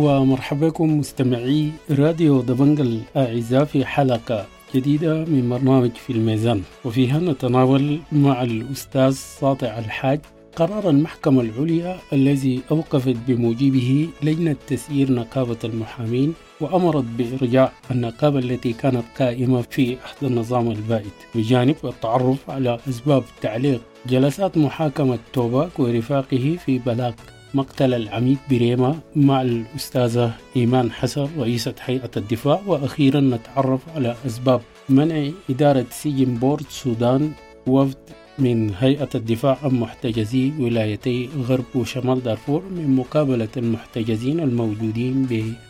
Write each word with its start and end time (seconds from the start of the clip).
ومرحبا 0.00 0.68
بكم 0.68 0.98
مستمعي 0.98 1.70
راديو 1.90 2.40
دبنج 2.40 2.80
الأعزاء 2.80 3.64
في 3.64 3.84
حلقة 3.84 4.46
جديدة 4.74 5.24
من 5.24 5.48
برنامج 5.50 5.90
في 5.90 6.12
الميزان. 6.12 6.62
وفيها 6.84 7.18
نتناول 7.18 7.98
مع 8.12 8.42
الأستاذ 8.42 9.12
ساطع 9.12 9.78
الحاج 9.78 10.20
قرار 10.56 10.90
المحكمة 10.90 11.40
العليا 11.40 11.96
الذي 12.12 12.60
أوقفت 12.70 13.16
بموجبه 13.28 14.08
لجنة 14.22 14.56
تسيير 14.66 15.12
نقابة 15.12 15.56
المحامين 15.64 16.34
وأمرت 16.60 17.04
بإرجاع 17.18 17.72
النقابة 17.90 18.38
التي 18.38 18.72
كانت 18.72 19.04
قائمة 19.18 19.62
في 19.62 19.96
أحد 20.04 20.16
النظام 20.22 20.70
البائد. 20.70 21.16
بجانب 21.34 21.76
التعرف 21.84 22.50
على 22.50 22.78
أسباب 22.88 23.24
تعليق 23.42 23.80
جلسات 24.06 24.58
محاكمة 24.58 25.18
توباك 25.32 25.78
ورفاقه 25.78 26.56
في 26.64 26.78
بلاغ 26.78 27.12
مقتل 27.54 27.94
العميد 27.94 28.38
بريمة 28.50 28.98
مع 29.16 29.42
الأستاذة 29.42 30.32
إيمان 30.56 30.92
حسن 30.92 31.28
رئيسة 31.38 31.74
هيئة 31.84 32.10
الدفاع 32.16 32.60
وأخيرا 32.66 33.20
نتعرف 33.20 33.80
على 33.96 34.16
أسباب 34.26 34.60
منع 34.88 35.30
إدارة 35.50 35.86
سجن 35.90 36.34
بورت 36.34 36.64
سودان 36.70 37.32
وفد 37.66 37.96
من 38.40 38.74
هيئة 38.78 39.08
الدفاع 39.14 39.58
عن 39.62 39.70
محتجزي 39.70 40.52
ولايتي 40.58 41.28
غرب 41.48 41.64
وشمال 41.74 42.22
دارفور 42.22 42.62
من 42.70 42.96
مقابلة 42.96 43.48
المحتجزين 43.56 44.40
الموجودين 44.40 45.26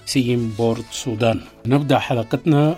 بسجن 0.06 0.50
بورت 0.58 0.84
سودان. 0.90 1.40
نبدأ 1.66 1.98
حلقتنا 1.98 2.76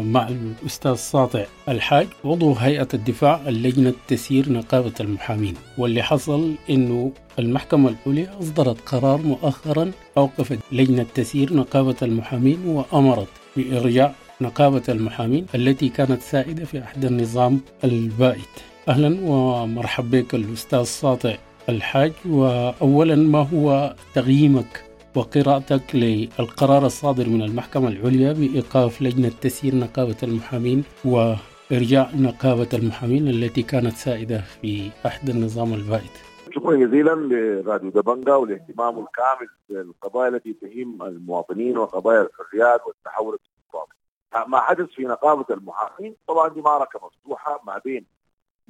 مع 0.00 0.28
الأستاذ 0.28 0.94
ساطع 0.94 1.44
الحاج 1.68 2.06
عضو 2.24 2.52
هيئة 2.52 2.88
الدفاع 2.94 3.40
اللجنة 3.48 3.94
تسيير 4.08 4.52
نقابة 4.52 4.92
المحامين 5.00 5.54
واللي 5.78 6.02
حصل 6.02 6.54
أنه 6.70 7.12
المحكمة 7.38 7.94
العليا 8.06 8.38
أصدرت 8.40 8.80
قرار 8.86 9.22
مؤخرا 9.22 9.90
أوقفت 10.18 10.58
لجنة 10.72 11.06
تسيير 11.14 11.54
نقابة 11.54 11.96
المحامين 12.02 12.58
وأمرت 12.66 13.28
بإرجاع 13.56 14.14
نقابة 14.40 14.82
المحامين 14.88 15.46
التي 15.54 15.88
كانت 15.88 16.22
سائدة 16.22 16.64
في 16.64 16.82
أحد 16.82 17.04
النظام 17.04 17.60
البائد. 17.84 18.50
أهلا 18.88 19.30
ومرحبا 19.30 20.20
بك 20.20 20.34
الأستاذ 20.34 20.82
ساطع 20.82 21.34
الحاج 21.68 22.12
واولا 22.28 23.16
ما 23.16 23.38
هو 23.38 23.94
تقييمك 24.14 24.84
وقراءتك 25.16 25.94
للقرار 25.94 26.86
الصادر 26.86 27.28
من 27.28 27.42
المحكمة 27.42 27.88
العليا 27.88 28.32
بإيقاف 28.32 29.02
لجنة 29.02 29.28
تسيير 29.40 29.74
نقابة 29.74 30.16
المحامين 30.22 30.84
وإرجاع 31.04 32.10
نقابة 32.14 32.68
المحامين 32.74 33.28
التي 33.28 33.62
كانت 33.62 33.92
سائدة 33.92 34.38
في 34.62 34.90
أحد 35.06 35.28
النظام 35.28 35.74
البائد 35.74 36.10
شكرا 36.54 36.76
جزيلا 36.76 37.10
لراديو 37.14 37.90
دبنجا 37.90 38.34
والاهتمام 38.34 38.98
الكامل 38.98 39.48
بالقضايا 39.68 40.28
التي 40.28 40.52
تهم 40.52 41.02
المواطنين 41.02 41.78
وقضايا 41.78 42.22
الحريات 42.22 42.80
والتحول 42.86 43.38
الديمقراطي. 43.38 43.92
ما 44.50 44.60
حدث 44.60 44.86
في 44.96 45.02
نقابة 45.02 45.44
المحامين 45.50 46.14
طبعا 46.28 46.48
دي 46.48 46.60
معركة 46.60 47.00
مفتوحة 47.06 47.60
ما 47.66 47.80
بين 47.84 48.04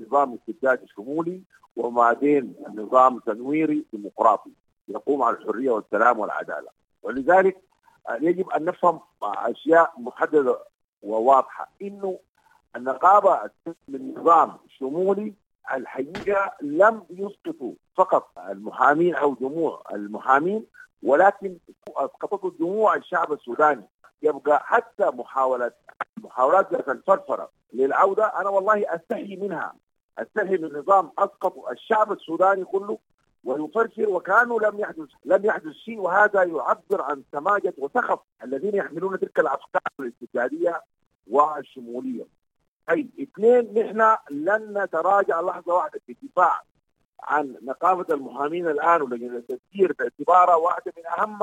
نظام 0.00 0.34
استبدادي 0.34 0.86
شمولي 0.96 1.42
وما 1.76 2.12
بين 2.12 2.54
نظام 2.74 3.18
تنويري 3.18 3.84
ديمقراطي 3.92 4.50
يقوم 4.88 5.22
على 5.22 5.36
الحرية 5.36 5.70
والسلام 5.70 6.18
والعدالة. 6.18 6.68
ولذلك 7.02 7.60
يجب 8.20 8.50
أن 8.50 8.64
نفهم 8.64 9.00
أشياء 9.22 9.92
محددة 9.98 10.58
وواضحة. 11.02 11.68
إنه 11.82 12.18
النقابة 12.76 13.50
من 13.88 14.14
نظام 14.18 14.56
شمولي 14.78 15.34
الحقيقة 15.74 16.52
لم 16.62 17.02
يسقطوا 17.10 17.72
فقط 17.96 18.38
المحامين 18.38 19.14
أو 19.14 19.34
جموع 19.34 19.82
المحامين 19.92 20.66
ولكن 21.02 21.56
اسقطته 21.96 22.52
جموع 22.60 22.94
الشعب 22.96 23.32
السوداني. 23.32 23.84
يبقى 24.22 24.60
حتى 24.64 25.10
محاولات 26.24 26.72
ذات 26.72 26.88
الفرفرة 26.88 27.50
للعودة 27.72 28.24
أنا 28.40 28.48
والله 28.48 28.94
أستحي 28.94 29.36
منها. 29.36 29.72
استحي 30.22 30.56
من 30.56 30.72
نظام 30.78 31.10
اسقط 31.18 31.68
الشعب 31.68 32.12
السوداني 32.12 32.64
كله 32.64 32.98
ويفرفر 33.44 34.08
وكانه 34.08 34.60
لم 34.60 34.78
يحدث 34.80 35.08
لم 35.24 35.44
يحدث 35.44 35.72
شيء 35.72 35.98
وهذا 35.98 36.42
يعبر 36.42 37.02
عن 37.02 37.22
سماجة 37.32 37.74
وسخف 37.78 38.18
الذين 38.44 38.74
يحملون 38.74 39.18
تلك 39.18 39.38
الأفكار 39.38 39.82
الاستبداديه 40.00 40.82
والشمولية. 41.30 42.26
اي 42.90 43.08
اثنين 43.22 43.74
نحن 43.74 44.16
لن 44.30 44.82
نتراجع 44.82 45.40
لحظة 45.40 45.74
واحدة 45.74 46.00
في 46.06 46.16
الدفاع 46.22 46.62
عن 47.22 47.56
نقابة 47.62 48.14
المحامين 48.14 48.66
الآن 48.66 49.02
ولجنة 49.02 49.36
التسيير 49.36 49.92
باعتبارها 49.98 50.54
واحدة 50.54 50.92
من 50.96 51.06
أهم 51.06 51.38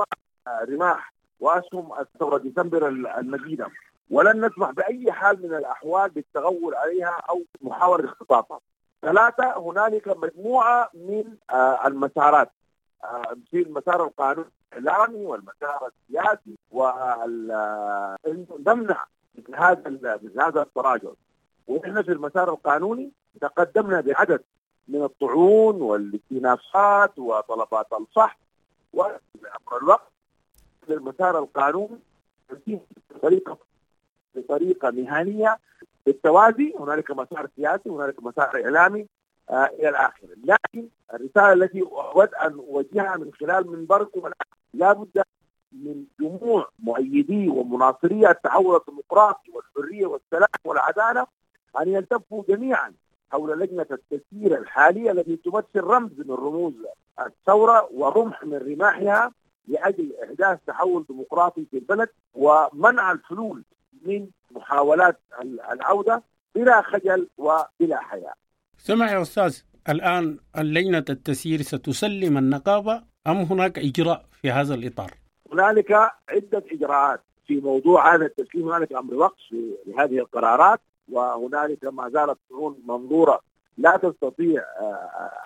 رماح 0.68 1.12
وأسهم 1.40 2.00
الثورة 2.00 2.38
ديسمبر 2.38 2.88
المجيدة 3.18 3.66
ولن 4.10 4.46
نسمح 4.46 4.70
بأي 4.70 5.12
حال 5.12 5.42
من 5.42 5.54
الأحوال 5.54 6.10
بالتغول 6.10 6.74
عليها 6.74 7.20
أو 7.30 7.42
محاوله 7.62 8.04
اختطافها. 8.04 8.60
ثلاثة 9.02 9.58
هنالك 9.58 10.08
مجموعة 10.08 10.90
من 10.94 11.24
آه 11.50 11.86
المسارات 11.86 12.50
آه 13.04 13.36
في 13.50 13.62
المسار 13.62 14.04
القانوني 14.04 14.48
الإعلامي 14.76 15.24
والمسار 15.24 15.90
السياسي 16.10 16.56
نمنع 18.66 19.04
من 19.34 19.54
هذا 19.54 19.90
من 20.22 20.40
هذا 20.40 20.62
التراجع 20.62 21.08
ونحن 21.68 22.02
في 22.02 22.12
المسار 22.12 22.50
القانوني 22.50 23.10
تقدمنا 23.40 24.00
بعدد 24.00 24.42
من 24.88 25.02
الطعون 25.02 25.82
والاستئنافات 25.82 27.18
وطلبات 27.18 27.86
الفحص 27.92 28.38
وامر 28.92 29.18
الوقت 29.82 30.12
للمسار 30.88 31.38
القانوني 31.38 31.98
بطريقه 33.10 33.58
بطريقة 34.34 34.90
مهنية 34.90 35.58
بالتوازي 36.06 36.74
هنالك 36.80 37.10
مسار 37.10 37.48
سياسي 37.56 37.88
هنالك 37.90 38.22
مسار 38.22 38.64
إعلامي 38.64 39.06
آه 39.50 39.64
إلى 39.64 39.88
الآخر. 39.88 40.26
لكن 40.44 40.88
الرسالة 41.14 41.52
التي 41.52 41.82
أود 41.82 42.34
أن 42.34 42.52
أوجهها 42.52 43.16
من 43.16 43.32
خلال 43.40 43.70
منبركم 43.70 44.30
لا 44.74 44.92
بد 44.92 45.22
من 45.72 46.04
جموع 46.20 46.68
مؤيدي 46.78 47.48
ومناصري 47.48 48.30
التحول 48.30 48.76
الديمقراطي 48.76 49.50
والحرية 49.50 50.06
والسلام 50.06 50.48
والعدالة 50.64 51.26
أن 51.80 51.88
يلتفوا 51.88 52.42
جميعا 52.48 52.92
حول 53.30 53.60
لجنة 53.60 53.86
التسيير 53.90 54.58
الحالية 54.58 55.10
التي 55.10 55.36
تمثل 55.36 55.80
رمز 55.80 56.12
من 56.18 56.34
رموز 56.34 56.74
الثورة 57.26 57.88
ورمح 57.92 58.44
من 58.44 58.54
رماحها 58.54 59.32
لأجل 59.68 60.12
إحداث 60.24 60.58
تحول 60.66 61.04
ديمقراطي 61.08 61.66
في 61.70 61.78
البلد 61.78 62.08
ومنع 62.34 63.12
الفلول 63.12 63.62
من 64.06 64.26
محاولات 64.50 65.20
العودة 65.72 66.22
بلا 66.54 66.82
خجل 66.82 67.28
وبلا 67.38 68.00
حياء. 68.00 68.34
سمع 68.78 69.12
يا 69.12 69.22
أستاذ 69.22 69.58
الآن 69.88 70.38
اللجنة 70.58 71.04
التسيير 71.10 71.62
ستسلم 71.62 72.38
النقابة 72.38 73.02
أم 73.26 73.36
هناك 73.36 73.78
إجراء 73.78 74.24
في 74.42 74.50
هذا 74.50 74.74
الإطار؟ 74.74 75.10
هنالك 75.52 75.92
عدة 76.28 76.64
إجراءات 76.72 77.20
في 77.46 77.60
موضوع 77.60 78.14
هذا 78.14 78.26
التسليم 78.26 78.68
هنالك 78.68 78.92
أمر 78.92 79.14
وقت 79.14 79.38
لهذه 79.86 80.18
القرارات 80.18 80.80
وهنالك 81.12 81.84
ما 81.84 82.08
زالت 82.08 82.38
طعون 82.50 82.82
منظورة 82.86 83.40
لا 83.78 83.96
تستطيع 83.96 84.62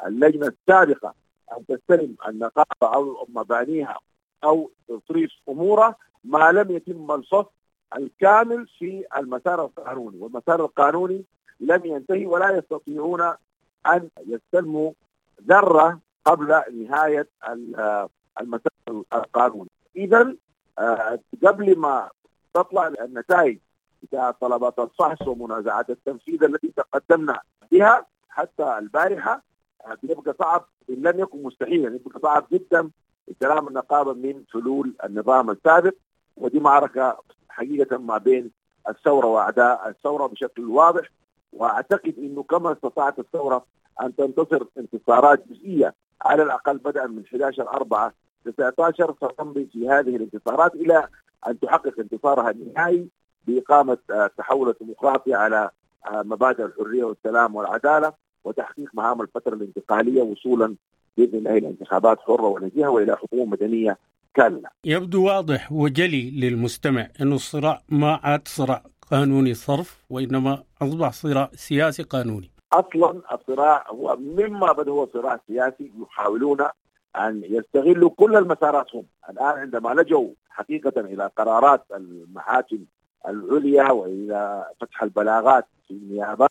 اللجنة 0.07 0.47
السابقة 0.47 1.15
أن 1.53 1.67
تستلم 1.67 2.17
النقابة 2.29 2.95
أو 2.95 3.27
مبانيها 3.29 3.99
أو 4.45 4.71
تصريف 4.89 5.31
أمورها 5.49 5.97
ما 6.25 6.53
لم 6.53 6.71
يتم 6.71 7.11
الفصل 7.13 7.51
الكامل 7.97 8.67
في 8.79 9.05
المسار 9.17 9.65
القانوني 9.65 10.19
والمسار 10.21 10.61
القانوني 10.65 11.25
لم 11.61 11.81
ينتهي 11.85 12.27
ولا 12.27 12.51
يستطيعون 12.59 13.21
أن 13.87 14.09
يستلموا 14.27 14.93
ذرة 15.49 16.01
قبل 16.25 16.63
نهاية 16.73 17.29
المسار 18.41 18.73
القانوني. 19.15 19.71
اذا 19.97 20.35
قبل 21.47 21.79
ما 21.79 22.11
تطلع 22.55 22.87
النتائج 22.87 23.59
بتاع 24.03 24.31
طلبات 24.31 24.79
الفحص 24.79 25.29
ومنازعات 25.29 25.91
التنفيذ 25.91 26.45
التي 26.45 26.73
تقدمنا 26.77 27.41
بها 27.73 28.07
حتى 28.29 28.79
البارحة 28.79 29.43
بيبقى 30.03 30.35
صعب 30.39 30.67
إن 30.91 30.95
لم 30.95 31.21
يكن 31.21 31.43
مستحيلا 31.43 31.95
يبقى 32.07 32.21
صعب 32.23 32.47
جدا 32.53 32.91
استلام 33.31 33.69
النقابة 33.69 34.13
من 34.13 34.45
فلول 34.53 34.95
النظام 35.05 35.51
السابق 35.51 35.95
ودي 36.37 36.61
معركة 36.61 37.19
حقيقة 37.53 37.99
ما 37.99 38.19
بين 38.19 38.51
الثورة 38.89 39.27
وأعداء 39.27 39.89
الثورة 39.89 40.27
بشكل 40.27 40.65
واضح 40.65 41.11
وأعتقد 41.53 42.15
إنه 42.19 42.43
كما 42.43 42.73
استطاعت 42.73 43.19
الثورة 43.19 43.65
أن 44.03 44.17
تنتصر 44.17 44.67
انتصارات 44.79 45.49
جزئية 45.49 45.95
على 46.23 46.43
الأقل 46.43 46.79
بدءا 46.79 47.07
من 47.07 47.23
11 47.27 47.69
4 47.69 48.13
19 48.45 49.15
ستمضي 49.15 49.69
في 49.73 49.89
هذه 49.89 50.17
الانتصارات 50.17 50.75
إلى 50.75 51.09
أن 51.49 51.61
تحقق 51.61 51.95
انتصارها 51.99 52.51
النهائي 52.51 53.09
بإقامة 53.47 53.99
التحول 54.11 54.69
الديمقراطي 54.69 55.35
على 55.35 55.71
مبادئ 56.13 56.65
الحرية 56.65 57.05
والسلام 57.05 57.57
والعدالة 57.57 58.13
وتحقيق 58.45 58.91
مهام 58.95 59.21
الفترة 59.23 59.55
الانتقالية 59.55 60.23
وصولا 60.23 60.77
بإذن 61.17 61.39
الله 61.39 61.59
إلى 61.59 61.69
انتخابات 61.69 62.21
حرة 62.21 62.47
ونزيهة 62.47 62.89
وإلى 62.89 63.17
حكومة 63.17 63.45
مدنية 63.45 63.99
كلا. 64.37 64.71
يبدو 64.85 65.25
واضح 65.27 65.73
وجلي 65.73 66.31
للمستمع 66.31 67.09
أن 67.21 67.33
الصراع 67.33 67.83
ما 67.89 68.21
عاد 68.23 68.49
صراع 68.49 68.83
قانوني 69.11 69.55
صرف 69.55 70.05
وإنما 70.11 70.63
أصبح 70.83 71.13
صراع 71.13 71.51
سياسي 71.55 72.03
قانوني. 72.03 72.51
أصلا 72.73 73.23
الصراع 73.33 73.85
هو 73.91 74.17
مما 74.17 74.73
بدا 74.73 74.91
هو 74.91 75.09
صراع 75.13 75.41
سياسي 75.47 75.93
يحاولون 76.03 76.61
أن 77.17 77.43
يستغلوا 77.45 78.11
كل 78.11 78.37
المسارات 78.37 78.95
هم. 78.95 79.07
الآن 79.31 79.59
عندما 79.59 79.89
لجوا 79.95 80.29
حقيقة 80.51 81.01
إلى 81.01 81.31
قرارات 81.37 81.85
المحاكم 81.95 82.79
العليا 83.29 83.91
وإلى 83.91 84.67
فتح 84.81 85.03
البلاغات 85.03 85.67
في 85.89 85.95
النيابات 85.95 86.51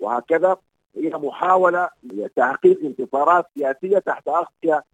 وهكذا 0.00 0.56
هي 0.96 1.10
محاولة 1.10 1.88
لتحقيق 2.02 2.78
انتصارات 2.84 3.46
سياسية 3.58 3.98
تحت 3.98 4.28
أغطية 4.28 4.84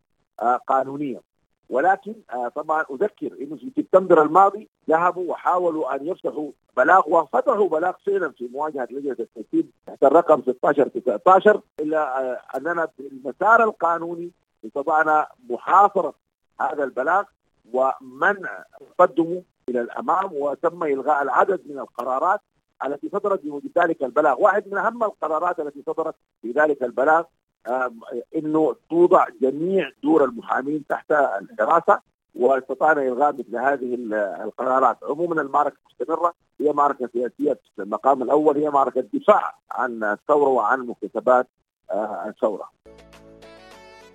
آه، 0.43 0.57
قانونية. 0.57 1.28
ولكن 1.71 2.15
آه، 2.31 2.49
طبعا 2.49 2.85
أذكر 2.91 3.33
إنه 3.41 3.57
في 3.57 3.73
سبتمبر 3.77 4.23
الماضي 4.23 4.69
ذهبوا 4.89 5.33
وحاولوا 5.33 5.95
أن 5.95 6.07
يفتحوا 6.07 6.51
بلاغ 6.77 7.03
وفتحوا 7.07 7.69
بلاغ 7.69 7.93
فعلا 8.07 8.31
في 8.31 8.49
مواجهة 8.53 8.89
لجنه 8.91 9.17
التنفيذ 9.21 9.65
تحت 9.87 10.05
الرقم 10.05 10.43
16 10.43 10.89
19 10.89 11.61
إلا 11.81 12.21
آه، 12.21 12.41
أننا 12.57 12.89
بالمسار 12.99 13.65
القانوني 13.65 14.31
استطعنا 14.67 15.27
محاصرة 15.51 16.15
هذا 16.61 16.85
البلاغ 16.85 17.25
ومنع 17.73 18.65
تقدمه 18.81 19.43
إلى 19.69 19.81
الأمام 19.81 20.31
وتم 20.33 20.85
إلغاء 20.85 21.23
العدد 21.23 21.61
من 21.67 21.79
القرارات 21.79 22.41
التي 22.85 23.09
صدرت 23.09 23.43
بموجب 23.43 23.71
ذلك 23.79 24.03
البلاغ، 24.03 24.41
واحد 24.41 24.69
من 24.69 24.79
أهم 24.79 25.05
القرارات 25.05 25.61
التي 25.61 25.83
صدرت 25.87 26.15
في 26.43 26.53
ذلك 26.53 26.83
البلاغ 26.83 27.25
إنه 28.37 28.75
توضع 28.91 29.27
جميع 29.43 29.91
دور 30.03 30.25
المحامين 30.25 30.85
تحت 30.89 31.13
الحراسه 31.13 32.01
واستطعنا 32.35 33.03
إلغاء 33.03 33.33
مثل 33.33 33.57
هذه 33.57 33.95
القرارات، 34.45 34.99
عموما 35.03 35.43
المعركة 35.43 35.77
مستمرة 35.91 36.35
هي 36.61 36.73
معركة 36.73 37.09
سياسية 37.13 37.61
في 37.77 37.83
المقام 37.83 38.23
الأول 38.23 38.57
هي 38.59 38.71
معركة 38.71 39.05
دفاع 39.15 39.55
عن 39.71 40.05
الثورة 40.05 40.49
وعن 40.49 40.81
مكتسبات 40.81 41.49
آه، 41.91 42.25
الثورة. 42.29 42.71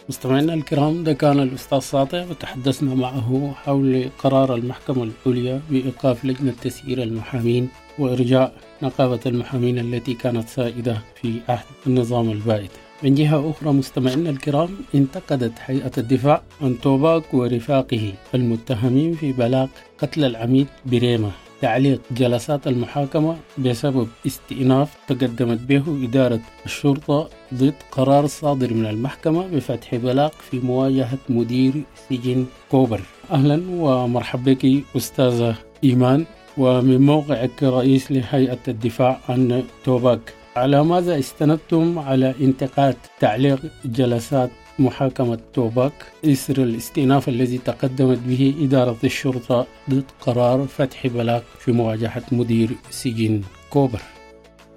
مستمعينا 0.10 0.54
الكرام 0.54 1.04
ده 1.04 1.14
كان 1.14 1.40
الأستاذ 1.40 1.80
ساطع 1.80 2.26
وتحدثنا 2.30 2.96
معه 2.96 3.52
حول 3.52 4.10
قرار 4.24 4.56
المحكمة 4.56 5.04
العليا 5.26 5.62
بإيقاف 5.70 6.26
لجنة 6.26 6.52
تسيير 6.52 7.04
المحامين 7.04 7.70
وإرجاع 8.00 8.52
نقابة 8.82 9.20
المحامين 9.26 9.80
التي 9.80 10.14
كانت 10.14 10.48
سائدة 10.48 10.98
في 11.16 11.42
عهد 11.50 11.66
النظام 11.88 12.30
البائد 12.30 12.70
من 13.04 13.16
جهة 13.16 13.50
أخرى 13.50 13.72
مستمعينا 13.74 14.30
الكرام 14.30 14.70
انتقدت 14.96 15.54
هيئة 15.66 15.92
الدفاع 15.98 16.42
عن 16.62 16.80
توباك 16.82 17.34
ورفاقه 17.34 18.14
المتهمين 18.36 19.14
في 19.14 19.32
بلاغ 19.32 19.68
قتل 19.98 20.24
العميد 20.24 20.68
بريمة. 20.86 21.32
تعليق 21.62 22.02
جلسات 22.12 22.68
المحاكمة 22.68 23.38
بسبب 23.58 24.08
استئناف 24.28 24.98
تقدمت 25.08 25.60
به 25.60 25.84
إدارة 26.04 26.40
الشرطة 26.66 27.30
ضد 27.54 27.74
قرار 27.92 28.28
صادر 28.28 28.74
من 28.74 28.86
المحكمة 28.86 29.48
بفتح 29.48 29.96
بلاغ 29.96 30.30
في 30.52 30.60
مواجهة 30.60 31.18
مدير 31.30 31.74
سجن 32.10 32.46
كوبر. 32.72 33.02
أهلا 33.32 33.62
ومرحبا 33.70 34.54
بك 34.54 34.84
أستاذة 34.98 35.56
إيمان 35.84 36.26
ومن 36.58 37.02
موقعك 37.02 37.52
كرئيس 37.60 38.12
لهيئة 38.12 38.60
الدفاع 38.68 39.20
عن 39.30 39.64
توباك. 39.86 40.34
على 40.56 40.84
ماذا 40.84 41.20
استندتم 41.20 42.00
على 42.00 42.34
انتقاد 42.42 42.96
تعليق 43.20 43.60
جلسات 43.86 44.50
محاكمة 44.80 45.40
توباك؟ 45.54 45.94
إثر 46.26 46.64
الاستئناف 46.64 47.30
الذي 47.30 47.58
تقدمت 47.58 48.20
به 48.28 48.56
إدارة 48.62 48.98
الشرطة 49.04 49.68
ضد 49.90 50.04
قرار 50.22 50.60
فتح 50.64 51.08
بلاغ 51.08 51.40
في 51.40 51.72
مواجهة 51.72 52.24
مدير 52.32 52.70
سجن 52.90 53.42
كوبر. 53.70 54.02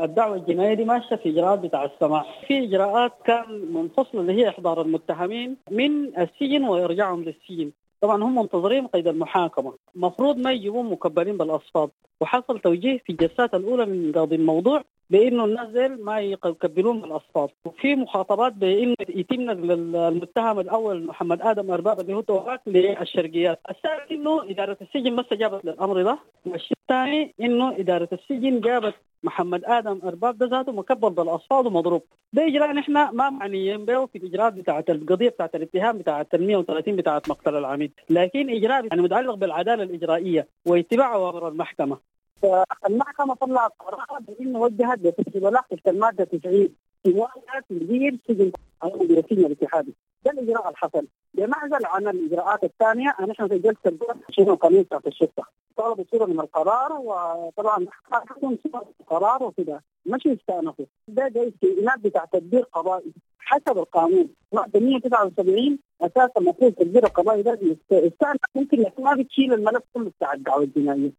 الدعوة 0.01 0.37
الجنائية 0.37 0.75
دي 0.75 0.85
ماشية 0.85 1.17
في 1.17 1.29
إجراءات 1.29 1.59
بتاع 1.59 1.85
السماع 1.85 2.25
في 2.49 2.65
إجراءات 2.65 3.13
كان 3.25 3.45
منفصلة 3.75 4.21
اللي 4.21 4.33
هي 4.33 4.49
إحضار 4.49 4.83
المتهمين 4.83 5.57
من 5.71 6.07
السجن 6.19 6.65
وإرجاعهم 6.65 7.25
للسجن. 7.25 7.71
طبعا 8.01 8.25
هم 8.25 8.39
منتظرين 8.39 8.87
قيد 8.87 9.09
المحاكمة. 9.09 9.73
المفروض 9.97 10.37
ما 10.37 10.53
يجيبون 10.53 10.91
مكبرين 10.91 11.37
بالأصفاد. 11.37 11.91
وحصل 12.21 12.59
توجيه 12.59 12.99
في 12.99 13.13
الجلسات 13.13 13.55
الأولى 13.55 13.87
من 13.87 14.13
قاضي 14.13 14.37
الموضوع. 14.37 14.85
بإنه 15.11 15.45
الناس 15.45 15.91
ما 16.01 16.21
يكبلون 16.21 17.05
الأصفاد. 17.05 17.49
وفي 17.65 17.95
مخاطبات 17.95 18.53
بإنه 18.53 18.95
يتم 19.09 19.51
المتهم 19.51 20.61
الأول 20.61 21.07
محمد 21.07 21.43
آدم 21.43 21.71
أرباب 21.71 22.01
اللي 22.01 22.15
هو 22.15 22.21
توراك 22.21 22.61
للشرقيات، 22.67 23.61
الثاني 23.71 24.21
إنه 24.21 24.51
إدارة 24.51 24.77
السجن 24.83 25.13
ما 25.13 25.21
استجابت 25.21 25.65
للأمر 25.65 26.03
ده، 26.03 26.19
والشيء 26.47 26.77
الثاني 26.83 27.35
إنه 27.41 27.77
إدارة 27.79 28.09
السجن 28.13 28.61
جابت 28.61 28.95
محمد 29.23 29.65
آدم 29.65 30.01
أرباب 30.05 30.39
ده 30.39 30.47
ذاته 30.47 30.73
مكبل 30.73 31.11
بالأصفاد 31.11 31.67
ومضروب، 31.67 32.03
ده 32.33 32.47
اجراء 32.47 32.73
نحن 32.73 32.93
ما 32.93 33.31
معنيين 33.31 33.85
به 33.85 34.07
في 34.07 34.19
الإجراءات 34.19 34.53
بتاعت 34.53 34.91
القضية 34.91 35.29
بتاعت 35.29 35.55
الاتهام 35.55 35.99
بتاعت 35.99 36.35
ال 36.35 36.47
130 36.47 36.97
بتاعت 36.97 37.29
مقتل 37.29 37.57
العميد، 37.57 37.93
لكن 38.11 38.51
إجراء 38.51 38.87
يعني 38.87 39.03
متعلق 39.03 39.35
بالعدالة 39.35 39.83
الإجرائية 39.83 40.49
واتباع 40.67 41.15
اوامر 41.15 41.49
المحكمة. 41.49 42.16
فالمحكمة 42.43 43.35
طلعت 43.35 43.73
قرار 43.79 44.21
بانه 44.21 44.61
وجهت 44.61 44.99
بتسجيل 44.99 45.53
تحت 45.53 45.89
المادة 45.89 46.25
90 46.25 46.69
في 47.03 47.13
مواجهه 47.13 47.65
مدير 47.71 48.19
سجن 48.29 48.53
السجن 48.85 49.47
الاتحادي. 49.47 49.95
ده 50.25 50.31
الإجراء 50.31 50.71
الحصل 50.71 51.07
بمعزل 51.35 51.87
عن 51.87 52.09
الإجراءات 52.09 52.65
الثانية 52.65 53.15
نحن 53.29 53.49
في 53.49 53.59
جلسة 53.59 53.99
شنو 54.31 54.55
قانون 54.55 54.83
بتاعت 54.83 55.07
الشرطه 55.07 55.43
طلبوا 55.77 56.05
صورة 56.11 56.25
من 56.27 56.41
القرار 56.41 56.93
وطبعا 56.93 57.87
حكم 58.13 58.57
صورة 58.63 58.87
القرار 59.01 59.43
وكذا 59.43 59.81
مش 60.07 60.27
يستانفوا 60.27 60.85
ده 61.09 61.29
جاي 61.29 61.49
استئناف 61.49 61.99
بتاع 61.99 62.25
تدبير 62.25 62.63
قضائي. 62.63 63.13
حسب 63.39 63.79
القانون. 63.79 64.29
ماده 64.53 64.81
179 64.81 65.79
أساسا 66.01 66.31
المفروض 66.39 66.73
تدبير 66.73 67.05
القضائي 67.05 67.43
ده 67.43 67.59
يستانف 67.91 68.41
ممكن 68.55 68.85
ما 68.99 69.15
بتشيل 69.15 69.53
الملف 69.53 69.83
كله 69.95 70.11
بتاع 70.19 70.33
الدعوة 70.33 70.63
الجنائية. 70.63 71.13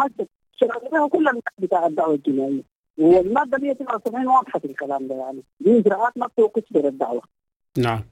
هسه 0.00 0.26
شغالها 0.56 1.08
كلها 1.08 1.32
بتاع 1.58 1.86
الدعوه 1.86 2.14
الجنائيه 2.14 2.62
والماده 2.98 3.58
179 3.58 4.26
واضحه 4.26 4.58
في 4.58 4.64
الكلام 4.64 5.08
ده 5.08 5.14
يعني 5.14 5.42
دي 5.60 5.78
اجراءات 5.78 6.18
ما 6.18 6.26
بتوقف 6.26 6.64
الدعوه 6.76 7.22
نعم. 7.78 8.04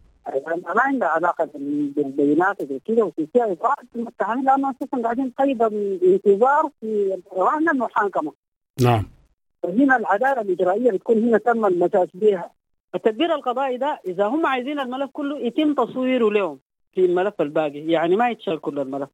ما 0.75 0.81
عندها 0.83 1.09
علاقه 1.09 1.49
بالبيانات 1.55 2.61
وزي 2.61 3.03
وفي 3.03 3.27
فيها 3.33 3.55
في 3.93 3.97
المتهمين 3.97 4.45
لأنه 4.45 4.71
أساسا 4.71 5.03
قاعدين 5.03 5.33
قيد 5.39 5.63
الانتظار 5.63 6.71
في 6.81 7.21
رهن 7.37 7.69
المحاكمه 7.69 8.33
نعم 8.83 9.05
فهنا 9.63 9.97
العدالة 9.97 10.41
الإجرائية 10.41 10.91
بتكون 10.91 11.19
هنا 11.19 11.39
تم 11.39 11.67
المساس 11.67 12.09
بها 12.15 12.51
التدبير 12.95 13.35
القضائي 13.35 13.77
ده 13.77 14.01
إذا 14.07 14.27
هم 14.27 14.47
عايزين 14.47 14.81
الملف 14.81 15.11
كله 15.13 15.39
يتم 15.39 15.75
تصويره 15.75 16.31
لهم 16.31 16.59
في 16.95 17.05
الملف 17.05 17.41
الباقي 17.41 17.79
يعني 17.79 18.17
ما 18.17 18.31
يتشال 18.31 18.61
كل 18.61 18.79
الملف. 18.79 19.09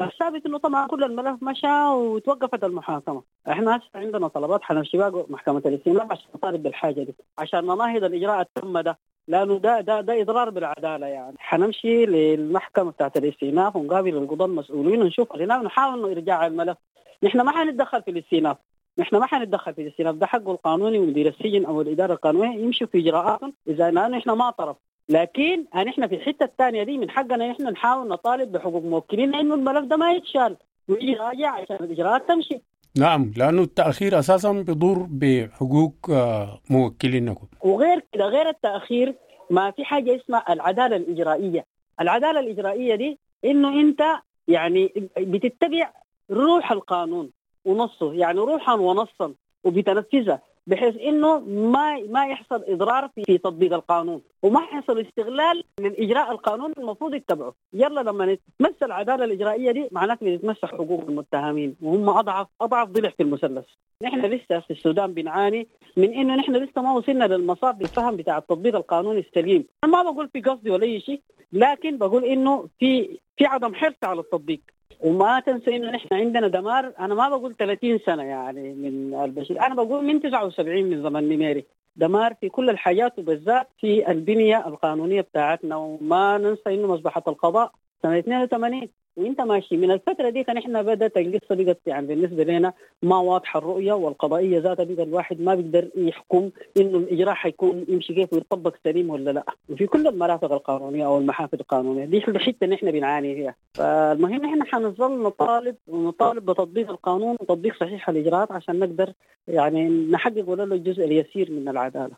الثابت 0.00 0.46
إنه 0.46 0.58
طبعا 0.58 0.86
كل 0.86 1.04
الملف 1.04 1.42
مشى 1.42 1.84
وتوقفت 1.84 2.64
المحاكمة، 2.64 3.22
إحنا 3.48 3.76
هسه 3.76 3.88
عندنا 3.94 4.28
طلبات 4.28 4.62
حنمشي 4.62 4.98
بقى 4.98 5.26
محكمة 5.28 5.62
الاستئناف 5.66 6.12
عشان 6.12 6.26
نطالب 6.34 6.62
بالحاجة 6.62 7.02
دي، 7.02 7.14
عشان 7.38 7.64
نناهض 7.64 8.04
الإجراء 8.04 8.40
التم 8.40 8.80
ده، 8.80 8.98
لأنه 9.28 9.58
ده 9.58 9.80
ده 9.80 10.00
ده 10.00 10.20
إضرار 10.20 10.50
بالعدالة 10.50 11.06
يعني، 11.06 11.36
حنمشي 11.38 12.06
للمحكمة 12.06 12.90
بتاعت 12.90 13.16
الاستئناف 13.16 13.76
ونقابل 13.76 14.16
القضاة 14.16 14.46
المسؤولين 14.46 15.02
ونشوف 15.02 15.36
هناك 15.36 15.64
نحاول 15.64 16.10
ارجاع 16.10 16.46
الملف، 16.46 16.76
نحن 17.22 17.40
ما 17.40 17.52
حنتدخل 17.52 18.02
في 18.02 18.10
الاستئناف، 18.10 18.56
نحن 18.98 19.16
ما 19.16 19.26
حنتدخل 19.26 19.74
في 19.74 19.82
الاستئناف. 19.82 20.14
ده 20.14 20.26
حقه 20.26 20.52
القانوني 20.52 20.98
ومدير 20.98 21.28
السجن 21.28 21.64
أو 21.64 21.80
الإدارة 21.80 22.12
القانونية 22.12 22.58
يمشوا 22.58 22.86
في 22.86 22.98
إجراءاتهم. 22.98 23.52
إذا 23.68 23.90
لأنه 23.90 24.18
إحنا 24.18 24.34
ما 24.34 24.50
طرف. 24.50 24.76
لكن 25.12 25.64
إحنا 25.88 26.06
في 26.06 26.14
الحتة 26.14 26.44
الثانية 26.44 26.82
دي 26.82 26.98
من 26.98 27.10
حقنا 27.10 27.50
إحنا 27.50 27.70
نحاول 27.70 28.08
نطالب 28.08 28.52
بحقوق 28.52 28.82
موكلين 28.82 29.34
إنه 29.34 29.54
الملف 29.54 29.84
ده 29.84 29.96
ما 29.96 30.12
يتشال 30.12 30.56
ويجي 30.88 31.14
راجع 31.14 31.50
عشان 31.50 31.76
الإجراءات 31.80 32.28
تمشي. 32.28 32.60
نعم 32.96 33.32
لأنه 33.36 33.62
التأخير 33.62 34.18
أساسا 34.18 34.52
بيضر 34.52 35.06
بحقوق 35.10 35.94
آه، 36.10 36.60
موكلينكم 36.70 37.46
وغير 37.60 38.04
كده 38.12 38.24
غير 38.26 38.48
التأخير 38.48 39.14
ما 39.50 39.70
في 39.70 39.84
حاجة 39.84 40.16
اسمها 40.16 40.52
العدالة 40.52 40.96
الإجرائية. 40.96 41.66
العدالة 42.00 42.40
الإجرائية 42.40 42.94
دي 42.94 43.18
إنه 43.44 43.80
أنت 43.80 44.02
يعني 44.48 44.92
بتتبع 45.18 45.92
روح 46.30 46.72
القانون 46.72 47.30
ونصه 47.64 48.12
يعني 48.12 48.38
روحا 48.38 48.74
ونصا 48.74 49.34
وبتنفذها. 49.64 50.40
بحيث 50.66 50.96
إنه 50.96 51.38
ما 51.40 51.98
ما 52.00 52.26
يحصل 52.26 52.64
إضرار 52.68 53.08
في, 53.14 53.22
في 53.24 53.38
تطبيق 53.38 53.72
القانون 53.72 54.22
وما 54.42 54.60
يحصل 54.60 55.00
استغلال 55.00 55.64
للإجراء 55.80 56.32
القانوني 56.32 56.74
المفروض 56.78 57.14
يتبعه. 57.14 57.54
يلا 57.72 58.00
لما 58.00 58.26
نتمثل 58.26 58.86
العدالة 58.86 59.24
الإجرائية 59.24 59.72
دي 59.72 59.88
معناته 59.92 60.26
بنتمسك 60.26 60.64
حقوق 60.64 61.00
المتهمين 61.08 61.76
وهم 61.82 62.08
اضعف 62.08 62.46
أضعف 62.60 62.88
ضلع 62.88 63.08
في 63.08 63.22
المثلث. 63.22 63.64
نحن 64.02 64.20
لسه 64.20 64.60
في 64.60 64.70
السودان 64.70 65.14
بنعاني 65.14 65.68
من 65.96 66.12
إنه 66.14 66.34
نحن 66.36 66.56
لسه 66.56 66.82
ما 66.82 66.92
وصلنا 66.92 67.24
للمصاب 67.24 67.78
بالفهم 67.78 68.16
بتاع 68.16 68.38
التطبيق 68.38 68.76
القانوني 68.76 69.20
السليم. 69.20 69.64
أنا 69.84 69.92
ما 69.92 70.10
بقول 70.10 70.28
في 70.28 70.40
قصدي 70.40 70.70
ولا 70.70 70.84
أي 70.84 71.00
شيء 71.00 71.20
لكن 71.52 71.98
بقول 71.98 72.24
إنه 72.24 72.68
في 72.78 73.18
في 73.36 73.46
عدم 73.46 73.74
حرص 73.74 73.94
على 74.04 74.20
التطبيق. 74.20 74.60
وما 75.02 75.40
تنسى 75.40 75.76
إنه 75.76 75.90
نحن 75.90 76.08
عندنا 76.12 76.48
دمار 76.48 76.92
أنا 76.98 77.14
ما 77.14 77.28
بقول 77.28 77.56
30 77.56 77.98
سنة 77.98 78.22
يعني 78.22 78.72
من 78.74 79.14
البشير 79.24 79.60
أنا 79.60 79.74
بقول 79.74 80.04
من 80.04 80.22
79 80.22 80.84
من 80.84 81.02
زمن 81.02 81.28
نميري. 81.28 81.64
دمار 81.96 82.34
في 82.34 82.48
كل 82.48 82.70
الحاجات 82.70 83.18
وبالذات 83.18 83.68
في 83.80 84.10
البنية 84.10 84.66
القانونية 84.66 85.20
بتاعتنا 85.20 85.76
وما 85.76 86.38
ننسى 86.38 86.62
إنه 86.66 86.86
مصباحه 86.94 87.22
القضاء 87.28 87.72
سنة 88.02 88.18
82 88.18 88.88
وانت 89.16 89.40
ماشي. 89.40 89.76
من 89.76 89.90
الفترة 89.90 90.30
دي 90.30 90.44
كان 90.44 90.56
إحنا 90.56 90.82
بدأت 90.82 91.16
القصة 91.16 91.64
بقت 91.64 91.78
يعني 91.86 92.06
بالنسبة 92.06 92.44
لنا 92.44 92.72
ما 93.02 93.18
واضحة 93.18 93.58
الرؤية 93.58 93.92
والقضائية 93.92 94.58
ذاتها. 94.58 94.84
بقى 94.84 95.02
الواحد 95.02 95.40
ما 95.40 95.54
بيقدر 95.54 95.88
يحكم 95.96 96.50
إنه 96.76 96.98
الاجراء 96.98 97.34
حيكون 97.34 97.84
يمشي 97.88 98.14
كيف 98.14 98.32
ويطبق 98.32 98.74
سليم 98.84 99.10
ولا 99.10 99.30
لا. 99.30 99.44
وفي 99.68 99.86
كل 99.86 100.06
المرافق 100.06 100.52
القانونية 100.52 101.06
أو 101.06 101.18
المحافل 101.18 101.60
القانونية. 101.60 102.04
دي 102.04 102.18
الحته 102.18 102.64
اللي 102.64 102.74
إحنا 102.74 102.90
بنعاني 102.90 103.34
فيها. 103.34 103.54
فالمهم 103.74 104.44
إحنا 104.44 104.64
حنظل 104.64 105.22
نطالب 105.22 105.76
ونطالب 105.88 106.44
بتطبيق 106.50 106.90
القانون 106.90 107.36
وتطبيق 107.40 107.76
صحيح 107.80 108.08
الإجراءات 108.08 108.52
عشان 108.52 108.78
نقدر 108.78 109.12
يعني 109.48 109.88
نحقق 109.88 110.48
ولو 110.48 110.74
الجزء 110.74 111.04
اليسير 111.04 111.50
من 111.50 111.68
العدالة. 111.68 112.14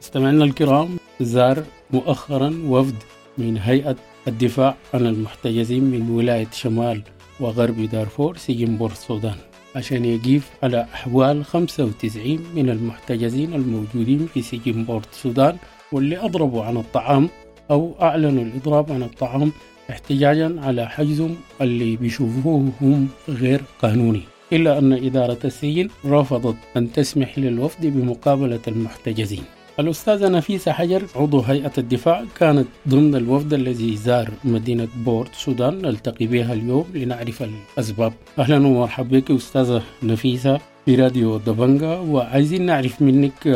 مستمعينا 0.00 0.44
الكرام. 0.44 0.88
زار 1.20 1.62
مؤخرا 1.90 2.62
وفد 2.70 2.94
من 3.38 3.56
هيئة 3.56 3.96
الدفاع 4.28 4.74
عن 4.94 5.06
المحتجزين 5.06 5.84
من 5.84 6.10
ولاية 6.10 6.48
شمال 6.52 7.02
وغرب 7.40 7.80
دارفور 7.80 8.36
سجن 8.36 8.76
بور 8.76 8.90
السودان. 8.90 9.34
عشان 9.76 10.04
يجيف 10.04 10.50
على 10.62 10.86
أحوال 10.94 11.44
95 11.44 12.38
من 12.54 12.70
المحتجزين 12.70 13.54
الموجودين 13.54 14.28
في 14.34 14.42
سجن 14.42 14.84
بورت 14.84 15.12
السودان 15.12 15.56
واللي 15.92 16.18
أضربوا 16.18 16.64
عن 16.64 16.76
الطعام 16.76 17.28
أو 17.70 17.94
أعلنوا 18.02 18.42
الإضراب 18.44 18.92
عن 18.92 19.02
الطعام 19.02 19.52
احتجاجا 19.90 20.56
على 20.58 20.88
حجزهم 20.88 21.36
اللي 21.60 21.96
بيشوفوه 21.96 22.72
هم 22.80 23.08
غير 23.28 23.60
قانوني. 23.82 24.22
إلا 24.52 24.78
أن 24.78 24.92
إدارة 24.92 25.38
السجن 25.44 25.88
رفضت 26.06 26.56
أن 26.76 26.92
تسمح 26.92 27.38
للوفد 27.38 27.86
بمقابلة 27.86 28.60
المحتجزين. 28.68 29.44
الأستاذة 29.80 30.28
نفيسة 30.28 30.72
حجر 30.72 31.02
عضو 31.16 31.40
هيئة 31.40 31.72
الدفاع 31.78 32.24
كانت 32.36 32.66
ضمن 32.88 33.14
الوفد 33.14 33.54
الذي 33.54 33.96
زار 33.96 34.30
مدينة 34.44 34.88
بورت 35.04 35.30
السودان 35.30 35.82
نلتقي 35.82 36.26
بها 36.26 36.52
اليوم 36.52 36.86
لنعرف 36.94 37.42
الأسباب. 37.42 38.12
أهلا 38.38 38.66
ومرحبا 38.66 39.18
بك 39.18 39.30
أستاذة 39.30 39.82
نفيسة 40.02 40.60
في 40.84 40.94
راديو 40.94 41.36
دبنجا 41.36 41.98
وعايزين 41.98 42.66
نعرف 42.66 43.02
منك 43.02 43.46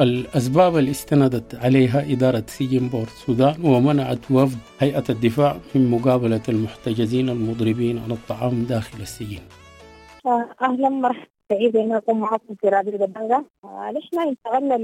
الأسباب 0.00 0.76
اللي 0.76 0.90
استندت 0.90 1.54
عليها 1.54 2.12
إدارة 2.12 2.44
سجن 2.46 2.88
بورت 2.88 3.08
السودان 3.08 3.64
ومنعت 3.64 4.30
وفد 4.30 4.58
هيئة 4.80 5.04
الدفاع 5.10 5.56
من 5.74 5.90
مقابلة 5.90 6.42
المحتجزين 6.48 7.28
المضربين 7.28 7.98
عن 7.98 8.10
الطعام 8.10 8.64
داخل 8.64 9.00
السجن. 9.00 9.42
أهلا 10.62 10.88
مرحبا 10.88 11.31
سعيدة 11.52 11.80
إني 11.80 11.96
أكون 11.96 12.20
معكم 12.20 12.54
في 12.60 12.68
راديو 12.68 12.96
دبنجا 12.96 13.44
آه 13.64 13.92
نحن 13.96 14.28
انتقلنا 14.28 14.76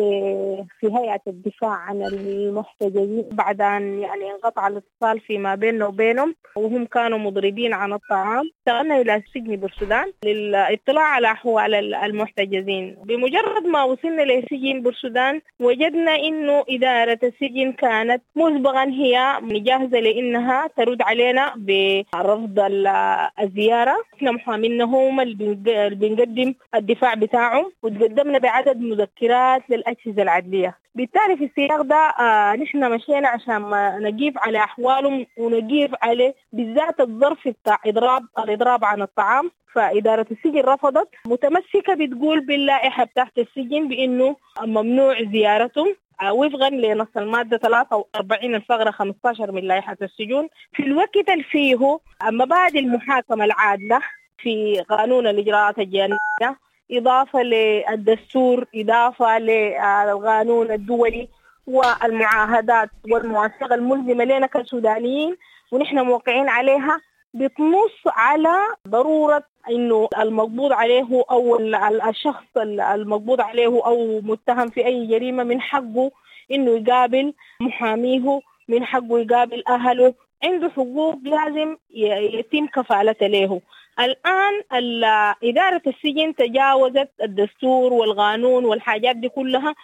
في 0.80 0.86
هيئة 0.86 1.20
الدفاع 1.26 1.70
عن 1.70 2.02
المحتجزين 2.02 3.24
بعد 3.32 3.60
أن 3.60 3.98
يعني 3.98 4.30
انقطع 4.30 4.68
الاتصال 4.68 5.20
فيما 5.20 5.54
بيننا 5.54 5.86
وبينهم 5.86 6.34
وهم 6.56 6.84
كانوا 6.84 7.18
مضربين 7.18 7.72
عن 7.72 7.92
الطعام. 7.92 8.50
انتقلنا 8.68 9.00
إلى 9.00 9.22
سجن 9.34 9.56
بورسودان 9.56 10.12
للاطلاع 10.24 11.04
على 11.04 11.26
أحوال 11.26 11.94
المحتجزين. 11.94 12.96
بمجرد 13.04 13.66
ما 13.66 13.84
وصلنا 13.84 14.22
لسجن 14.22 14.82
بورسودان 14.82 15.40
وجدنا 15.60 16.14
إنه 16.14 16.64
إدارة 16.68 17.18
السجن 17.22 17.72
كانت 17.72 18.22
مسبقا 18.36 18.84
هي 18.84 19.38
جاهزة 19.42 20.00
لإنها 20.00 20.66
ترد 20.76 21.02
علينا 21.02 21.54
برفض 21.56 22.58
الزيارة. 23.40 23.96
إحنا 24.18 24.30
محامينا 24.32 24.84
هم 24.84 25.20
اللي 25.20 25.54
بنقدم 25.94 26.54
الدفاع 26.74 27.14
بتاعهم 27.14 27.72
وتقدمنا 27.82 28.38
بعدد 28.38 28.80
مذكرات 28.80 29.62
للأجهزة 29.70 30.22
العدلية. 30.22 30.78
بالتالي 30.94 31.36
في 31.36 31.44
السياق 31.44 31.82
ده 31.82 31.96
آه 31.96 32.56
نحن 32.56 32.92
مشينا 32.92 33.28
عشان 33.28 33.56
ما 33.56 33.98
نجيب 33.98 34.38
على 34.38 34.58
أحوالهم 34.58 35.26
ونجيب 35.38 35.94
عليه 36.02 36.34
بالذات 36.52 37.00
الظرف 37.00 37.48
بتاع 37.48 37.78
إضراب 37.86 38.22
الإضراب 38.38 38.84
عن 38.84 39.02
الطعام. 39.02 39.50
فإدارة 39.74 40.26
السجن 40.30 40.60
رفضت. 40.60 41.08
متمسكة 41.26 41.94
بتقول 41.94 42.46
باللائحة 42.46 43.04
بتاعت 43.04 43.38
السجن 43.38 43.88
بإنه 43.88 44.36
ممنوع 44.62 45.22
زيارتهم. 45.32 45.96
وفقا 46.24 46.70
لنص 46.70 47.08
المادة 47.16 47.56
43 47.56 48.54
الفقرة 48.54 48.90
15 48.90 49.52
من 49.52 49.62
لائحة 49.62 49.96
السجون. 50.02 50.48
في 50.72 50.82
الوقت 50.82 51.28
اللي 51.28 51.42
فيه 51.44 51.98
مبادئ 52.24 52.78
المحاكمة 52.78 53.44
العادلة 53.44 54.00
في 54.38 54.80
قانون 54.88 55.26
الإجراءات 55.26 55.78
الجنائية 55.78 56.58
إضافة 56.92 57.42
للدستور 57.42 58.64
إضافة 58.74 59.38
للقانون 59.38 60.70
الدولي 60.70 61.28
والمعاهدات 61.66 62.90
والمواثيق 63.10 63.72
الملزمة 63.72 64.24
لنا 64.24 64.46
كسودانيين 64.46 65.36
ونحن 65.72 65.98
موقعين 65.98 66.48
عليها 66.48 67.00
بتنص 67.34 68.00
على 68.06 68.56
ضرورة 68.88 69.44
إنه 69.70 70.08
المقبوض 70.18 70.72
عليه 70.72 71.22
أو 71.30 71.58
الشخص 72.08 72.44
المقبوض 72.56 73.40
عليه 73.40 73.66
أو 73.86 74.20
متهم 74.20 74.68
في 74.68 74.86
أي 74.86 75.06
جريمة 75.06 75.44
من 75.44 75.60
حقه 75.60 76.10
إنه 76.52 76.70
يقابل 76.70 77.34
محاميه 77.60 78.40
من 78.68 78.84
حقه 78.84 79.18
يقابل 79.20 79.62
أهله. 79.68 80.14
عنده 80.44 80.68
حقوق 80.68 81.18
لازم 81.22 81.76
يتم 82.34 82.66
كفالته 82.66 83.26
له. 83.26 83.60
الآن 84.00 84.62
إدارة 85.44 85.82
السجن 85.86 86.34
تجاوزت 86.34 87.08
الدستور 87.22 87.92
والقانون 87.92 88.64
والحاجات 88.64 89.16
دي 89.16 89.28
كلها 89.28 89.74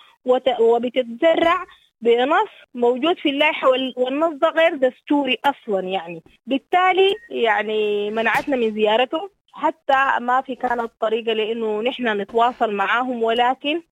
وبتتزرع 0.60 1.64
بنص 2.00 2.48
موجود 2.74 3.18
في 3.18 3.28
اللائحة 3.30 3.68
والنص 3.96 4.34
ده 4.34 4.48
غير 4.48 4.74
دستوري 4.76 5.38
أصلا 5.44 5.80
يعني. 5.80 6.22
بالتالي 6.46 7.14
يعني 7.30 8.10
منعتنا 8.10 8.56
من 8.56 8.74
زيارته. 8.74 9.30
حتى 9.54 10.18
ما 10.20 10.40
في 10.40 10.54
كانت 10.54 10.90
طريقة 11.00 11.32
لأنه 11.32 11.82
نحن 11.82 12.20
نتواصل 12.20 12.72
معاهم 12.72 13.22
ولكن 13.22 13.82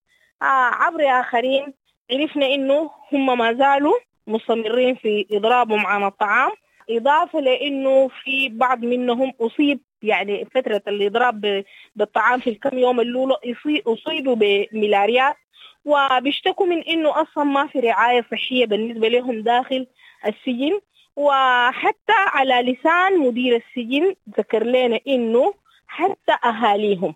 عبر 0.43 1.21
آخرين 1.21 1.75
عرفنا 2.11 2.47
إنه 2.47 2.91
هم 3.13 3.39
ما 3.39 3.53
زالوا 3.53 3.95
مستمرين 4.27 4.95
في 4.95 5.27
إضرابهم 5.33 5.87
عن 5.87 6.05
الطعام. 6.05 6.51
إضافة 6.91 7.41
لأنه 7.41 8.09
في 8.09 8.49
بعض 8.49 8.85
منهم 8.85 9.33
أصيب 9.41 9.81
يعني 10.03 10.45
فترة 10.45 10.83
الإضراب 10.89 11.65
بالطعام 11.97 12.41
في 12.41 12.51
الكم 12.51 12.79
يوم 12.79 13.01
الأولى 13.01 13.35
أصيبوا 13.87 14.37
بملاريات 14.39 15.37
وبيشتكوا 15.85 16.67
من 16.67 16.83
إنه 16.83 17.23
أصلا 17.23 17.45
ما 17.45 17.67
في 17.67 17.81
رعاية 17.81 18.27
صحية 18.31 18.67
بالنسبة 18.67 19.09
لهم 19.09 19.43
داخل 19.43 19.87
السجن. 20.27 20.81
وحتى 21.17 22.13
على 22.13 22.55
لسان 22.73 23.19
مدير 23.19 23.57
السجن 23.57 24.15
ذكر 24.39 24.65
لنا 24.65 25.01
إنه 25.09 25.55
حتى 25.87 26.37
أهاليهم 26.45 27.15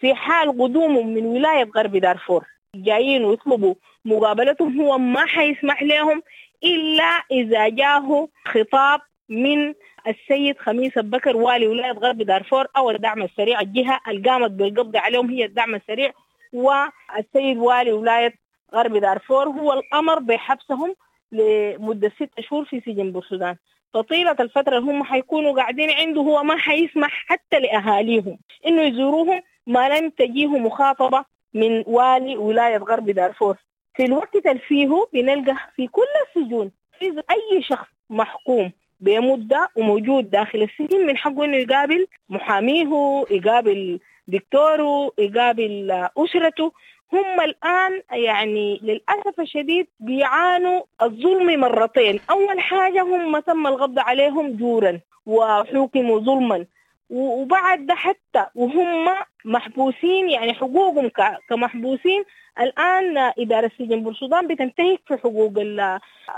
في 0.00 0.14
حال 0.14 0.48
قدومهم 0.48 1.14
من 1.14 1.26
ولاية 1.26 1.70
غرب 1.76 1.96
دارفور 1.96 2.44
جايين 2.74 3.24
ويطلبوا 3.24 3.74
مقابلتهم 4.04 4.80
هو 4.80 4.98
ما 4.98 5.26
حيسمح 5.26 5.82
لهم 5.82 6.22
إلا 6.64 7.22
إذا 7.30 7.68
جاه 7.68 8.28
خطاب 8.44 9.00
من 9.28 9.74
السيد 10.06 10.58
خميس 10.58 10.98
البكر 10.98 11.36
والي 11.36 11.66
ولاية 11.66 11.92
غرب 11.92 12.22
دارفور 12.22 12.66
أو 12.76 12.90
الدعم 12.90 13.22
السريع 13.22 13.60
الجهة 13.60 14.00
اللي 14.08 14.30
قامت 14.30 14.50
بالقبض 14.50 14.96
عليهم 14.96 15.30
هي 15.30 15.44
الدعم 15.44 15.74
السريع 15.74 16.12
والسيد 16.52 17.58
والي 17.58 17.92
ولاية 17.92 18.34
غرب 18.74 18.96
دارفور 18.96 19.48
هو 19.48 19.72
الأمر 19.72 20.18
بحبسهم 20.18 20.94
لمدة 21.36 22.12
ستة 22.16 22.42
شهور 22.42 22.64
في 22.64 22.80
سجن 22.80 23.12
بورسودان 23.12 23.56
فطيلة 23.94 24.36
الفترة 24.40 24.78
اللي 24.78 24.90
هم 24.90 25.04
حيكونوا 25.04 25.52
قاعدين 25.56 25.90
عنده 25.90 26.20
هو 26.20 26.42
ما 26.42 26.56
حيسمح 26.56 27.24
حتى 27.28 27.60
لأهاليهم. 27.60 28.38
إنه 28.66 28.82
يزوروهم 28.82 29.42
ما 29.66 29.88
لم 29.98 30.10
تجيه 30.10 30.46
مخاطبة 30.46 31.24
من 31.54 31.84
والي 31.86 32.36
ولاية 32.36 32.76
غرب 32.76 33.10
دارفور. 33.10 33.56
في 33.96 34.04
الوقت 34.04 34.46
اللي 34.46 34.58
فيه 34.58 35.06
بنلقى 35.12 35.56
في 35.76 35.86
كل 35.86 36.02
السجون 36.28 36.70
في 36.98 37.06
أي 37.30 37.62
شخص 37.62 37.88
محكوم 38.10 38.72
بمدة 39.00 39.68
وموجود 39.76 40.30
داخل 40.30 40.62
السجن 40.62 41.06
من 41.06 41.16
حقه 41.16 41.44
إنه 41.44 41.56
يقابل 41.56 42.06
محاميه 42.28 43.24
يقابل 43.30 44.00
دكتوره 44.28 45.12
يقابل 45.18 45.90
أسرته. 46.18 46.72
هم 47.12 47.40
الآن 47.40 48.02
يعني 48.12 48.80
للأسف 48.82 49.40
الشديد 49.40 49.86
بيعانوا 50.00 50.82
الظلم 51.02 51.60
مرتين. 51.60 52.20
أول 52.30 52.60
حاجة 52.60 53.02
هم 53.02 53.38
تم 53.38 53.66
القبض 53.66 53.98
عليهم 53.98 54.56
جورا 54.56 55.00
وحوكموا 55.26 56.18
ظلما. 56.20 56.66
وبعد 57.10 57.86
ده 57.86 57.94
حتى 57.94 58.46
وهم 58.54 59.08
محبوسين 59.44 60.30
يعني 60.30 60.54
حقوقهم 60.54 61.10
كمحبوسين 61.48 62.24
الآن 62.60 63.18
إدارة 63.38 63.70
سجن 63.78 64.02
بورسودان 64.02 64.46
بتنتهك 64.46 65.00
في 65.08 65.16
حقوق 65.16 65.52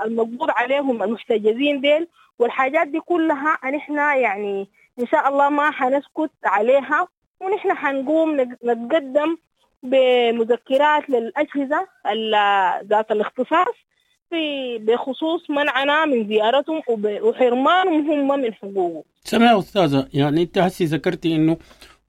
المقبوض 0.04 0.50
عليهم 0.50 1.02
المحتجزين 1.02 1.80
ديل. 1.80 2.08
والحاجات 2.38 2.86
دي 2.88 3.00
كلها 3.00 3.58
نحن 3.70 3.94
يعني 3.96 4.68
إن 5.00 5.06
شاء 5.06 5.28
الله 5.28 5.48
ما 5.48 5.70
حنسكت 5.70 6.30
عليها 6.44 7.08
ونحن 7.40 7.74
حنقوم 7.74 8.40
نتقدم 8.40 9.36
بمذكرات 9.82 11.10
للأجهزة 11.10 11.86
ذات 12.88 13.10
الاختصاص 13.10 13.74
في 14.30 14.78
بخصوص 14.78 15.50
منعنا 15.50 16.04
من 16.04 16.28
زيارتهم 16.28 16.82
وحرمانهم 17.22 18.10
هم 18.10 18.40
من 18.40 18.54
حقوقهم. 18.54 19.02
سمع 19.24 19.58
أستاذة 19.58 20.08
يعني 20.14 20.42
أنت 20.42 20.58
هسي 20.58 20.84
ذكرتي 20.84 21.34
إنه 21.34 21.56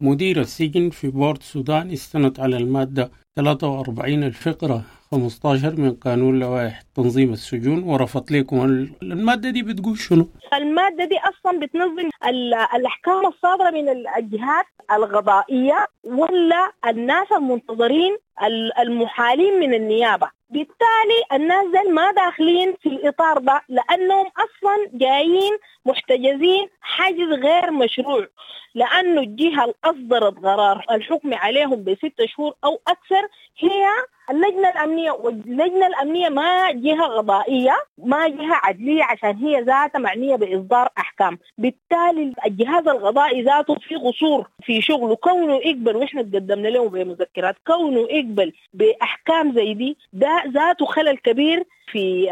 مدير 0.01 0.39
السجن 0.39 0.89
في 0.89 1.07
بورت 1.07 1.39
السودان 1.39 1.91
استند 1.91 2.39
على 2.39 2.57
المادة 2.57 3.11
43 3.35 4.23
الفقرة 4.23 4.81
15 5.11 5.75
من 5.77 5.93
قانون 5.95 6.39
لوائح 6.39 6.81
تنظيم 6.95 7.33
السجون 7.33 7.83
ورفض 7.83 8.31
لكم 8.31 8.61
المادة 9.03 9.49
دي 9.49 9.63
بتقول 9.63 9.97
شنو؟ 9.97 10.27
المادة 10.53 11.05
دي 11.05 11.17
أصلا 11.19 11.59
بتنظم 11.59 12.09
الأحكام 12.75 13.25
الصادرة 13.27 13.69
من 13.69 13.89
الجهات 13.89 14.65
القضائية 14.91 15.87
ولا 16.03 16.71
الناس 16.87 17.31
المنتظرين 17.31 18.17
المحالين 18.79 19.59
من 19.59 19.73
النيابة 19.73 20.29
بالتالي 20.49 21.19
الناس 21.33 21.65
دي 21.71 21.91
ما 21.91 22.11
داخلين 22.11 22.73
في 22.81 22.89
الإطار 22.89 23.37
ده 23.37 23.61
لأنهم 23.69 24.25
أصلا 24.25 24.89
جايين 24.93 25.51
محتجزين 25.85 26.67
حاجز 26.81 27.29
غير 27.43 27.71
مشروع 27.71 28.27
لأنه 28.75 29.21
الجهة 29.21 29.63
اللي 29.63 29.73
أصدرت 29.83 30.37
قرار 30.39 30.85
الحكم 30.91 31.33
عليهم 31.33 31.83
بستة 31.83 32.25
شهور 32.25 32.53
أو 32.63 32.81
أكثر 32.87 33.27
هي 33.59 33.85
اللجنة 34.31 34.69
الأمنية 34.69 35.11
واللجنة 35.11 35.87
الأمنية 35.87 36.29
ما 36.29 36.71
جهة 36.71 37.05
قضائية 37.05 37.77
ما 37.97 38.27
جهة 38.27 38.55
عدلية 38.63 39.03
عشان 39.03 39.35
هي 39.35 39.61
ذاتها 39.61 39.99
معنية 39.99 40.35
بإصدار 40.35 40.89
أحكام. 40.97 41.37
بالتالي 41.57 42.33
الجهاز 42.45 42.87
القضائي 42.87 43.41
ذاته 43.41 43.75
في 43.75 43.95
قصور 43.95 44.47
في 44.63 44.81
شغله. 44.81 45.15
كونه 45.15 45.55
يقبل 45.55 45.95
وإحنا 45.95 46.21
تقدمنا 46.21 46.67
له 46.67 46.89
بمذكرات 46.89 47.55
كونه 47.67 47.99
يقبل 47.99 48.53
بأحكام 48.73 49.53
زي 49.55 49.73
دي 49.73 49.97
ده 50.13 50.43
ذاته 50.47 50.85
خلل 50.85 51.17
كبير 51.17 51.63
في 51.91 52.29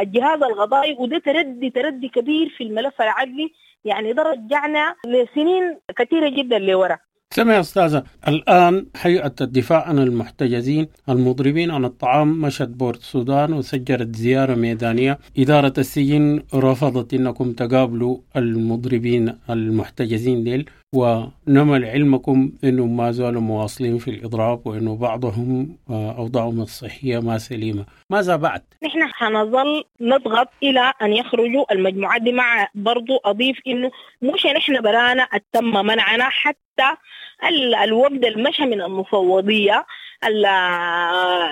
الجهاز 0.00 0.42
القضائي 0.42 0.96
وده 0.98 1.18
تردي 1.18 1.70
تردي 1.70 2.08
كبير 2.08 2.48
في 2.48 2.64
الملف 2.64 3.02
العدلي. 3.02 3.52
يعني 3.84 4.12
ده 4.12 4.22
رجعنا 4.22 4.94
لسنين 5.06 5.78
كثيرة 5.98 6.28
جدا 6.28 6.58
لورا. 6.58 6.98
سمع 7.34 7.54
يا 7.54 7.60
أستاذة 7.60 8.04
الآن 8.28 8.86
هيئة 8.96 9.34
الدفاع 9.40 9.88
عن 9.88 9.98
المحتجزين 9.98 10.86
المضربين 11.08 11.70
عن 11.70 11.84
الطعام 11.84 12.40
مشت 12.40 12.68
بورت 12.68 12.98
السودان 12.98 13.52
وسجلت 13.52 14.16
زيارة 14.16 14.54
ميدانية. 14.54 15.18
إدارة 15.38 15.72
السجن 15.78 16.42
رفضت 16.54 17.14
أنكم 17.14 17.52
تقابلوا 17.52 18.18
المضربين 18.36 19.34
المحتجزين 19.50 20.44
ديل. 20.44 20.70
ونمل 20.94 21.84
علمكم 21.84 22.52
أنهم 22.64 22.96
ما 22.96 23.10
زالوا 23.10 23.40
مواصلين 23.40 23.98
في 23.98 24.10
الإضراب 24.10 24.66
وأنه 24.66 24.96
بعضهم 24.96 25.76
أوضاعهم 25.90 26.60
الصحية 26.60 27.18
ما 27.18 27.38
سليمة 27.38 27.84
ماذا 28.10 28.36
بعد؟ 28.36 28.62
نحن 28.84 29.02
حنظل 29.12 29.84
نضغط 30.00 30.48
إلى 30.62 30.92
أن 31.02 31.12
يخرجوا 31.12 31.72
المجموعات 31.72 32.22
دي 32.22 32.32
مع 32.32 32.68
برضو 32.74 33.16
أضيف 33.24 33.58
أنه 33.66 33.90
مش 34.22 34.46
نحن 34.46 34.80
برانا 34.80 35.28
تم 35.52 35.86
منعنا 35.86 36.28
حتى 36.28 36.96
الوفد 37.84 38.24
المشى 38.24 38.62
من 38.62 38.80
المفوضية 38.82 39.86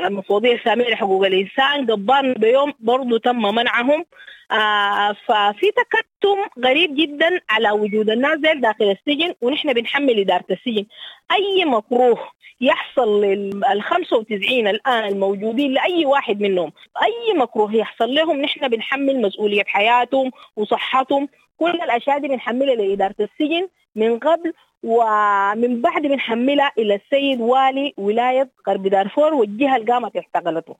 المفوضية 0.06 0.54
السامية 0.54 0.88
لحقوق 0.88 1.26
الإنسان. 1.26 1.90
قبان 1.90 2.32
بيوم 2.32 2.72
برضو 2.80 3.16
تم 3.16 3.42
منعهم. 3.54 4.04
آه 4.50 5.12
ففي 5.12 5.70
تكتم 5.70 6.64
غريب 6.64 6.94
جدا 6.96 7.40
على 7.50 7.70
وجود 7.70 8.10
الناس 8.10 8.38
داخل 8.38 8.84
السجن 8.90 9.34
ونحن 9.40 9.72
بنحمل 9.72 10.20
إدارة 10.20 10.44
السجن. 10.50 10.86
أي 11.32 11.64
مكروه 11.64 12.18
يحصل 12.60 13.24
لل 13.24 13.82
95 13.82 14.68
الآن 14.68 15.04
الموجودين 15.08 15.72
لأي 15.72 16.06
واحد 16.06 16.40
منهم 16.40 16.72
أي 17.02 17.34
مكروه 17.38 17.74
يحصل 17.76 18.14
لهم 18.14 18.40
نحن 18.40 18.68
بنحمل 18.68 19.20
مسؤولية 19.22 19.64
حياتهم 19.66 20.30
وصحتهم. 20.56 21.28
كل 21.56 21.70
الأشياء 21.70 22.18
دي 22.18 22.28
بنحملها 22.28 22.74
لإدارة 22.74 23.14
السجن. 23.20 23.68
من 23.98 24.18
قبل 24.18 24.52
ومن 24.82 25.80
بعد 25.80 26.02
بنحملها 26.02 26.72
إلى 26.78 26.94
السيد 26.94 27.40
والي 27.40 27.94
ولاية 27.96 28.50
غرب 28.68 28.86
دارفور 28.86 29.34
والجهة 29.34 29.76
اللي 29.76 29.92
قامت 29.92 30.16
اعتقلته 30.16 30.76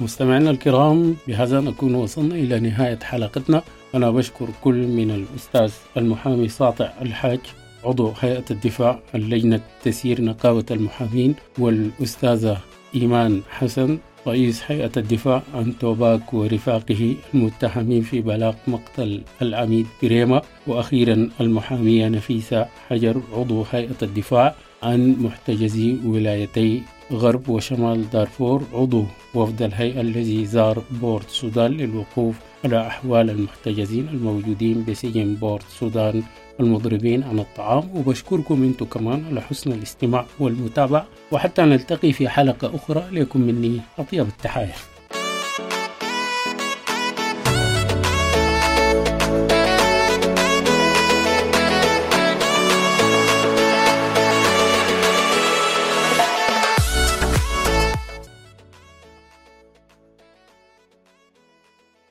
مستمعينا 0.00 0.50
الكرام 0.50 1.16
بهذا 1.26 1.60
نكون 1.60 1.94
وصلنا 1.94 2.34
إلى 2.34 2.60
نهاية 2.60 2.98
حلقتنا. 2.98 3.62
أنا 3.94 4.10
بشكر 4.10 4.48
كل 4.64 4.86
من 4.86 5.10
الأستاذ 5.10 5.72
المحامي 5.96 6.48
ساطع 6.48 6.92
الحاج 7.02 7.40
عضو 7.84 8.12
هيئة 8.20 8.44
الدفاع 8.50 8.98
اللجنة 9.14 9.60
تسيير 9.84 10.20
نقابة 10.20 10.64
المحامين 10.70 11.34
والأستاذة 11.58 12.58
إيمان 12.94 13.42
حسن. 13.50 13.98
رئيس 14.26 14.62
هيئة 14.66 14.90
الدفاع 14.96 15.42
عن 15.54 15.78
توباك 15.78 16.34
ورفاقه 16.34 17.14
المتهمين 17.34 18.02
في 18.02 18.20
بلاغ 18.20 18.54
مقتل 18.66 19.22
العميد 19.42 19.86
بريمة 20.02 20.42
وأخيرا 20.66 21.28
المحامية 21.40 22.08
نفيسة 22.08 22.66
حجر 22.88 23.22
عضو 23.32 23.64
هيئة 23.72 23.96
الدفاع 24.02 24.54
عن 24.82 25.16
محتجزي 25.20 25.96
ولايتي 26.06 26.82
غرب 27.12 27.48
وشمال 27.48 28.10
دارفور 28.10 28.62
عضو 28.72 29.04
وفد 29.34 29.62
الهيئة 29.62 30.00
الذي 30.00 30.46
زار 30.46 30.82
بورت 30.90 31.26
السودان 31.26 31.70
للوقوف 31.70 32.36
على 32.64 32.86
أحوال 32.86 33.30
المحتجزين 33.30 34.08
الموجودين 34.08 34.84
بسجن 34.88 35.34
بورت 35.34 35.64
السودان 35.64 36.22
المضربين 36.62 37.22
عن 37.22 37.38
الطعام 37.38 37.90
وبشكركم 37.96 38.62
أنتم 38.62 38.86
كمان 38.86 39.24
على 39.30 39.40
حسن 39.40 39.72
الاستماع 39.72 40.26
والمتابعة 40.40 41.06
وحتى 41.32 41.62
نلتقي 41.62 42.12
في 42.12 42.28
حلقة 42.28 42.76
أخرى 42.76 43.04
لكم 43.12 43.40
مني 43.40 43.80
أطيب 43.98 44.26
التحايا. 44.28 44.74